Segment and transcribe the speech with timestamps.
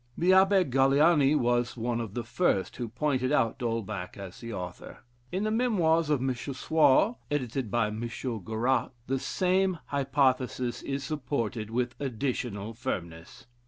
[0.17, 5.03] The Abbe Galiani was one of the first who pointed out D'Holbach as the author.
[5.31, 6.33] In the memoirs of M.
[6.33, 8.01] Suard, edited by M.
[8.43, 13.45] Garat, the same hypothesis is supported with additional firmness.